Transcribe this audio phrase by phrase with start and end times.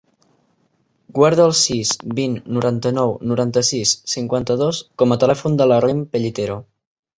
[1.17, 1.91] Guarda el sis,
[2.21, 6.61] vint, noranta-nou, noranta-sis, cinquanta-dos com a telèfon de la Rym Pellitero.